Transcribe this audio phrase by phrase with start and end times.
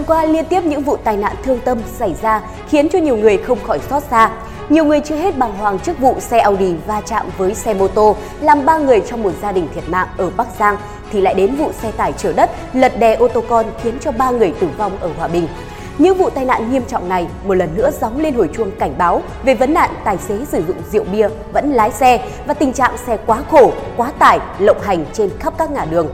[0.00, 3.16] tuần qua liên tiếp những vụ tai nạn thương tâm xảy ra khiến cho nhiều
[3.16, 4.30] người không khỏi xót xa.
[4.68, 7.88] Nhiều người chưa hết bàng hoàng trước vụ xe Audi va chạm với xe mô
[7.88, 10.76] tô làm ba người trong một gia đình thiệt mạng ở Bắc Giang
[11.12, 14.12] thì lại đến vụ xe tải chở đất lật đè ô tô con khiến cho
[14.12, 15.48] ba người tử vong ở Hòa Bình.
[15.98, 18.94] Những vụ tai nạn nghiêm trọng này một lần nữa gióng lên hồi chuông cảnh
[18.98, 22.72] báo về vấn nạn tài xế sử dụng rượu bia vẫn lái xe và tình
[22.72, 26.08] trạng xe quá khổ, quá tải, lộng hành trên khắp các ngã đường.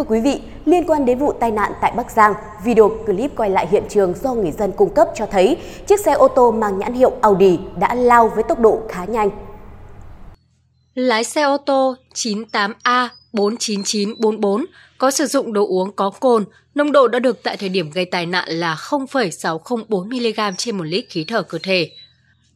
[0.00, 3.50] Thưa quý vị, liên quan đến vụ tai nạn tại Bắc Giang, video clip quay
[3.50, 6.78] lại hiện trường do người dân cung cấp cho thấy chiếc xe ô tô mang
[6.78, 9.30] nhãn hiệu Audi đã lao với tốc độ khá nhanh.
[10.94, 14.64] Lái xe ô tô 98A 49944
[14.98, 18.04] có sử dụng đồ uống có cồn, nồng độ đã được tại thời điểm gây
[18.04, 21.90] tai nạn là 0,604mg trên một lít khí thở cơ thể.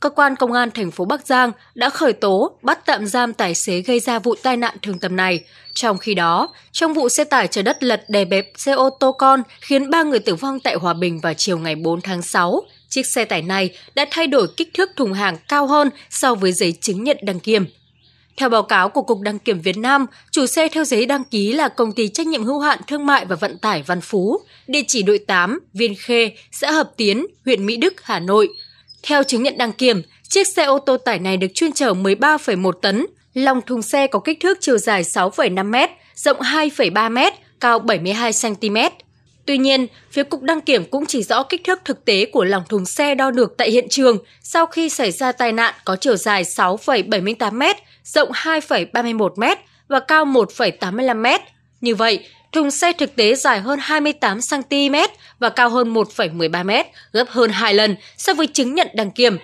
[0.04, 3.54] Cơ quan công an thành phố Bắc Giang đã khởi tố, bắt tạm giam tài
[3.54, 5.40] xế gây ra vụ tai nạn thương tâm này.
[5.74, 9.12] Trong khi đó, trong vụ xe tải chở đất lật đè bẹp xe ô tô
[9.12, 12.62] con khiến ba người tử vong tại Hòa Bình vào chiều ngày 4 tháng 6,
[12.88, 16.52] chiếc xe tải này đã thay đổi kích thước thùng hàng cao hơn so với
[16.52, 17.66] giấy chứng nhận đăng kiểm.
[18.36, 21.52] Theo báo cáo của Cục Đăng kiểm Việt Nam, chủ xe theo giấy đăng ký
[21.52, 24.82] là công ty trách nhiệm hữu hạn thương mại và vận tải Văn Phú, địa
[24.88, 28.48] chỉ đội 8, Viên Khê, xã Hợp Tiến, huyện Mỹ Đức, Hà Nội.
[29.06, 32.72] Theo chứng nhận đăng kiểm, chiếc xe ô tô tải này được chuyên chở 13,1
[32.72, 37.78] tấn, lòng thùng xe có kích thước chiều dài 6,5 m, rộng 2,3 m, cao
[37.78, 38.76] 72 cm.
[39.46, 42.62] Tuy nhiên, phía Cục Đăng kiểm cũng chỉ rõ kích thước thực tế của lòng
[42.68, 46.16] thùng xe đo được tại hiện trường sau khi xảy ra tai nạn có chiều
[46.16, 47.62] dài 6,78 m,
[48.04, 51.53] rộng 2,31 m và cao 1,85 m.
[51.84, 54.94] Như vậy, thùng xe thực tế dài hơn 28 cm
[55.38, 56.70] và cao hơn 1,13 m,
[57.12, 59.38] gấp hơn 2 lần so với chứng nhận đăng kiểm.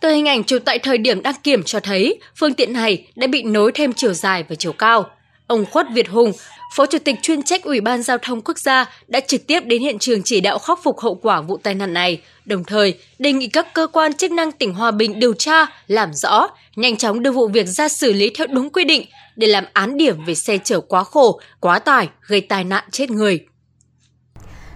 [0.00, 3.26] Từ hình ảnh chụp tại thời điểm đăng kiểm cho thấy, phương tiện này đã
[3.26, 5.10] bị nối thêm chiều dài và chiều cao.
[5.46, 6.32] Ông Khuất Việt Hùng,
[6.74, 9.82] Phó Chủ tịch chuyên trách Ủy ban Giao thông Quốc gia đã trực tiếp đến
[9.82, 13.32] hiện trường chỉ đạo khắc phục hậu quả vụ tai nạn này, đồng thời đề
[13.32, 17.22] nghị các cơ quan chức năng tỉnh Hòa Bình điều tra, làm rõ, nhanh chóng
[17.22, 19.04] đưa vụ việc ra xử lý theo đúng quy định
[19.36, 23.10] để làm án điểm về xe chở quá khổ, quá tải, gây tai nạn chết
[23.10, 23.46] người.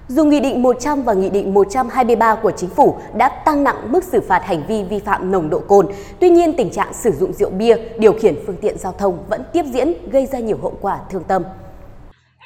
[0.09, 4.05] Dù Nghị định 100 và Nghị định 123 của Chính phủ đã tăng nặng mức
[4.05, 5.87] xử phạt hành vi vi phạm nồng độ cồn,
[6.21, 9.43] tuy nhiên tình trạng sử dụng rượu bia, điều khiển phương tiện giao thông vẫn
[9.53, 11.43] tiếp diễn gây ra nhiều hậu quả thương tâm.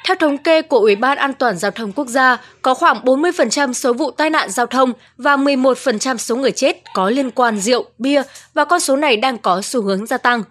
[0.05, 3.73] Theo thống kê của Ủy ban An toàn Giao thông Quốc gia, có khoảng 40%
[3.73, 7.85] số vụ tai nạn giao thông và 11% số người chết có liên quan rượu,
[7.97, 8.21] bia
[8.53, 10.43] và con số này đang có xu hướng gia tăng.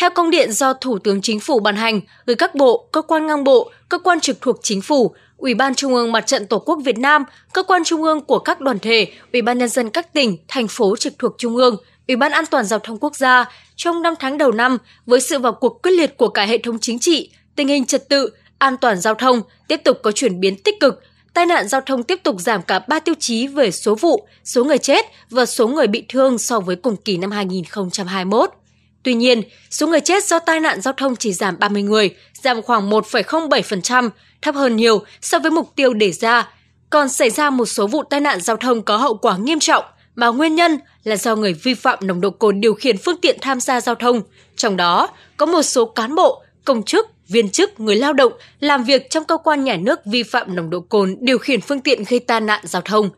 [0.00, 3.26] Theo công điện do Thủ tướng Chính phủ ban hành, gửi các bộ, cơ quan
[3.26, 6.58] ngang bộ, cơ quan trực thuộc Chính phủ, Ủy ban Trung ương Mặt trận Tổ
[6.58, 9.90] quốc Việt Nam, cơ quan trung ương của các đoàn thể, Ủy ban nhân dân
[9.90, 11.76] các tỉnh, thành phố trực thuộc Trung ương,
[12.08, 13.44] Ủy ban An toàn giao thông quốc gia
[13.76, 16.78] trong 5 tháng đầu năm với sự vào cuộc quyết liệt của cả hệ thống
[16.78, 20.56] chính trị, tình hình trật tự, an toàn giao thông tiếp tục có chuyển biến
[20.62, 21.02] tích cực,
[21.34, 24.64] tai nạn giao thông tiếp tục giảm cả 3 tiêu chí về số vụ, số
[24.64, 28.59] người chết và số người bị thương so với cùng kỳ năm 2021.
[29.02, 32.62] Tuy nhiên, số người chết do tai nạn giao thông chỉ giảm 30 người, giảm
[32.62, 34.10] khoảng 1,07%,
[34.42, 36.48] thấp hơn nhiều so với mục tiêu đề ra.
[36.90, 39.84] Còn xảy ra một số vụ tai nạn giao thông có hậu quả nghiêm trọng
[40.14, 43.38] mà nguyên nhân là do người vi phạm nồng độ cồn điều khiển phương tiện
[43.40, 44.22] tham gia giao thông.
[44.56, 48.84] Trong đó, có một số cán bộ, công chức, viên chức, người lao động làm
[48.84, 52.04] việc trong cơ quan nhà nước vi phạm nồng độ cồn điều khiển phương tiện
[52.08, 53.10] gây tai nạn giao thông.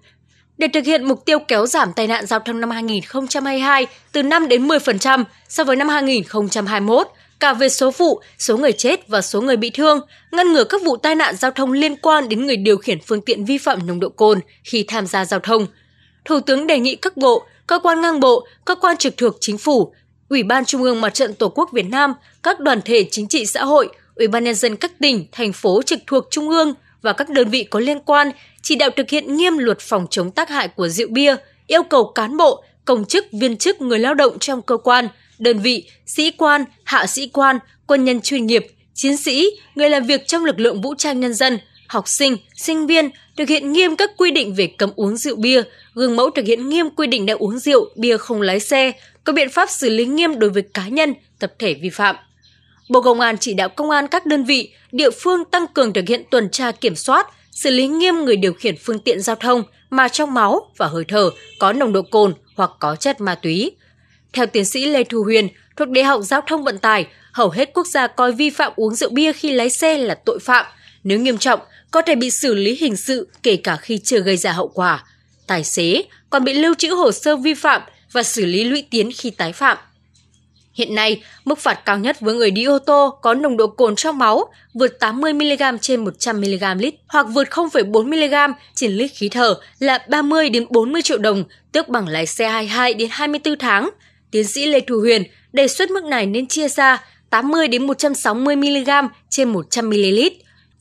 [0.63, 4.49] Để thực hiện mục tiêu kéo giảm tai nạn giao thông năm 2022 từ 5
[4.49, 7.09] đến 10% so với năm 2021,
[7.41, 10.01] cả về số vụ, số người chết và số người bị thương,
[10.33, 13.21] ngăn ngừa các vụ tai nạn giao thông liên quan đến người điều khiển phương
[13.21, 15.67] tiện vi phạm nồng độ cồn khi tham gia giao thông.
[16.25, 19.59] Thủ tướng đề nghị các bộ, cơ quan ngang bộ, cơ quan trực thuộc chính
[19.59, 19.93] phủ,
[20.29, 23.47] Ủy ban Trung ương Mặt trận Tổ quốc Việt Nam, các đoàn thể chính trị
[23.47, 27.13] xã hội, Ủy ban nhân dân các tỉnh, thành phố trực thuộc Trung ương và
[27.13, 28.31] các đơn vị có liên quan
[28.63, 32.13] chỉ đạo thực hiện nghiêm luật phòng chống tác hại của rượu bia, yêu cầu
[32.15, 35.09] cán bộ, công chức, viên chức, người lao động trong cơ quan,
[35.39, 40.07] đơn vị, sĩ quan, hạ sĩ quan, quân nhân chuyên nghiệp, chiến sĩ, người làm
[40.07, 41.59] việc trong lực lượng vũ trang nhân dân,
[41.89, 45.63] học sinh, sinh viên thực hiện nghiêm các quy định về cấm uống rượu bia,
[45.95, 48.93] gương mẫu thực hiện nghiêm quy định đã uống rượu, bia không lái xe,
[49.25, 52.17] có biện pháp xử lý nghiêm đối với cá nhân, tập thể vi phạm.
[52.89, 56.09] Bộ Công an chỉ đạo công an các đơn vị, địa phương tăng cường thực
[56.09, 59.63] hiện tuần tra kiểm soát, xử lý nghiêm người điều khiển phương tiện giao thông
[59.91, 63.73] mà trong máu và hơi thở có nồng độ cồn hoặc có chất ma túy.
[64.33, 67.71] Theo tiến sĩ Lê Thu Huyền, thuộc Đại học Giao thông Vận tải, hầu hết
[67.75, 70.67] quốc gia coi vi phạm uống rượu bia khi lái xe là tội phạm.
[71.05, 74.37] Nếu nghiêm trọng, có thể bị xử lý hình sự kể cả khi chưa gây
[74.37, 75.05] ra hậu quả.
[75.47, 77.83] Tài xế còn bị lưu trữ hồ sơ vi phạm
[78.13, 79.79] và xử lý lũy tiến khi tái phạm.
[80.83, 83.97] Hiện nay, mức phạt cao nhất với người đi ô tô có nồng độ cồn
[83.97, 84.45] trong máu
[84.75, 90.67] vượt 80mg trên 100mg lít hoặc vượt 0,4mg trên lít khí thở là 30 đến
[90.71, 93.91] 40 triệu đồng, tước bằng lái xe 22 đến 24 tháng.
[94.31, 98.57] Tiến sĩ Lê Thu Huyền đề xuất mức này nên chia ra 80 đến 160
[98.57, 98.91] mg
[99.31, 100.21] trên 100 ml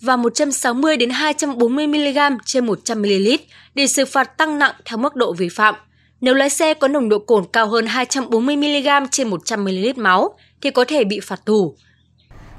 [0.01, 3.29] và 160 đến 240 mg trên 100 ml
[3.75, 5.75] để xử phạt tăng nặng theo mức độ vi phạm.
[6.21, 10.35] Nếu lái xe có nồng độ cồn cao hơn 240 mg trên 100 ml máu,
[10.61, 11.75] thì có thể bị phạt tù.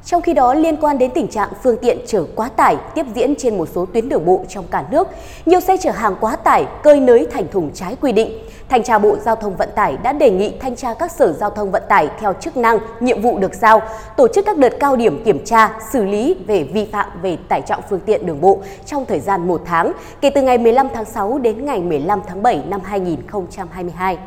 [0.04, 3.34] Trong khi đó, liên quan đến tình trạng phương tiện chở quá tải tiếp diễn
[3.38, 5.08] trên một số tuyến đường bộ trong cả nước,
[5.46, 8.32] nhiều xe chở hàng quá tải cơi nới thành thùng trái quy định.
[8.68, 11.50] Thanh tra Bộ Giao thông Vận tải đã đề nghị thanh tra các sở giao
[11.50, 13.82] thông vận tải theo chức năng, nhiệm vụ được giao,
[14.16, 17.62] tổ chức các đợt cao điểm kiểm tra, xử lý về vi phạm về tải
[17.62, 21.04] trọng phương tiện đường bộ trong thời gian một tháng, kể từ ngày 15 tháng
[21.04, 24.18] 6 đến ngày 15 tháng 7 năm 2022.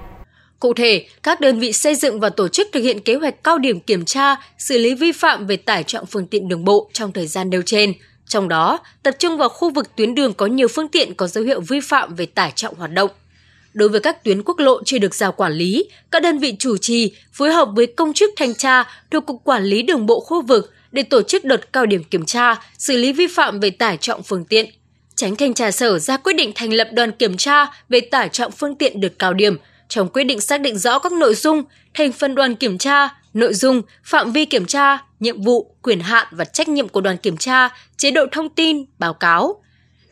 [0.65, 3.57] Cụ thể, các đơn vị xây dựng và tổ chức thực hiện kế hoạch cao
[3.57, 7.11] điểm kiểm tra, xử lý vi phạm về tải trọng phương tiện đường bộ trong
[7.11, 7.93] thời gian nêu trên.
[8.27, 11.43] Trong đó, tập trung vào khu vực tuyến đường có nhiều phương tiện có dấu
[11.43, 13.09] hiệu vi phạm về tải trọng hoạt động.
[13.73, 16.77] Đối với các tuyến quốc lộ chưa được giao quản lý, các đơn vị chủ
[16.77, 20.41] trì phối hợp với công chức thanh tra thuộc Cục Quản lý Đường bộ khu
[20.41, 23.97] vực để tổ chức đợt cao điểm kiểm tra, xử lý vi phạm về tải
[23.97, 24.65] trọng phương tiện.
[25.15, 28.51] Tránh thanh tra sở ra quyết định thành lập đoàn kiểm tra về tải trọng
[28.51, 29.57] phương tiện đợt cao điểm–
[29.89, 33.53] trong quyết định xác định rõ các nội dung, thành phần đoàn kiểm tra, nội
[33.53, 37.37] dung, phạm vi kiểm tra, nhiệm vụ, quyền hạn và trách nhiệm của đoàn kiểm
[37.37, 39.61] tra, chế độ thông tin, báo cáo.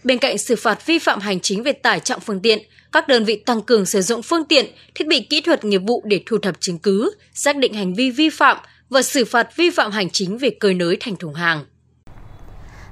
[0.04, 2.60] Bên cạnh xử phạt vi phạm hành chính về tải trọng phương tiện,
[2.92, 4.66] các đơn vị tăng cường sử dụng phương tiện,
[4.96, 8.12] thiết bị kỹ thuật nghiệp vụ để thu thập chứng cứ, xác định hành vi
[8.12, 8.58] vi phạm
[8.90, 11.66] và xử phạt vi phạm hành chính về cơi nới thành thùng hàng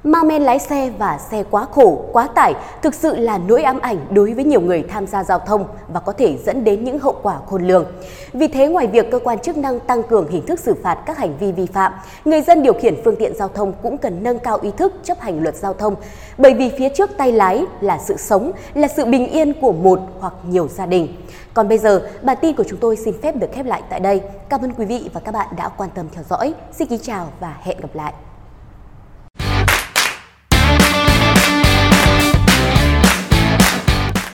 [0.04, 3.80] ma men lái xe và xe quá khổ, quá tải thực sự là nỗi ám
[3.80, 7.00] ảnh đối với nhiều người tham gia giao thông và có thể dẫn đến những
[7.00, 7.86] hậu quả khôn lường.
[8.34, 11.18] Vì thế, ngoài việc cơ quan chức năng tăng cường hình thức xử phạt các
[11.18, 11.94] hành vi vi phạm,
[12.26, 15.20] người dân điều khiển phương tiện giao thông cũng cần nâng cao ý thức chấp
[15.20, 15.96] hành luật giao thông,
[16.38, 20.00] bởi vì phía trước tay lái là sự sống, là sự bình yên của một
[20.20, 21.16] hoặc nhiều gia đình.
[21.54, 24.22] Còn bây giờ, bản tin của chúng tôi xin phép được khép lại tại đây.
[24.50, 26.54] Cảm ơn quý vị và các bạn đã quan tâm theo dõi.
[26.72, 28.14] Xin kính chào và hẹn gặp lại.